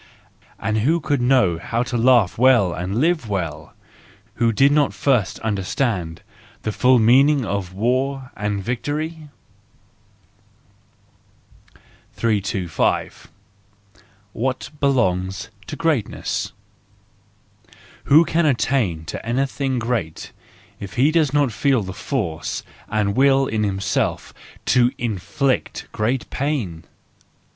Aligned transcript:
And 0.57 0.79
who 0.79 0.99
could 0.99 1.21
know 1.21 1.59
how 1.59 1.83
to 1.83 1.95
laugh 1.95 2.35
well 2.35 2.73
and 2.73 2.95
live 2.99 3.29
well, 3.29 3.75
who 4.41 4.51
did 4.51 4.71
not 4.71 4.95
first 4.95 5.37
understand 5.41 6.23
the 6.63 6.71
full 6.71 6.97
meaning 6.97 7.45
of 7.45 7.71
war 7.71 8.31
and 8.35 8.63
victory? 8.63 9.29
325. 12.15 13.27
What 14.33 14.71
Belongs 14.79 15.49
to 15.67 15.75
Greatness 15.75 16.51
.—Who 18.05 18.25
can 18.25 18.47
attain 18.47 19.05
to 19.05 19.23
anything 19.23 19.77
great 19.77 20.31
if 20.79 20.93
he 20.95 21.11
does 21.11 21.31
not 21.31 21.51
feel 21.51 21.83
the 21.83 21.93
force 21.93 22.63
and 22.89 23.15
will 23.15 23.45
in 23.45 23.61
himself 23.63 24.33
to 24.65 24.91
inflict 24.97 25.87
great 25.91 26.27
pain? 26.31 26.85